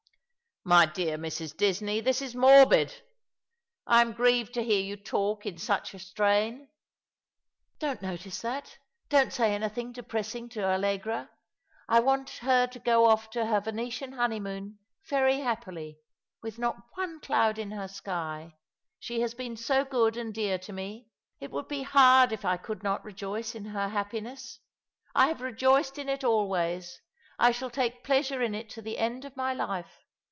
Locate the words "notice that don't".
8.03-9.33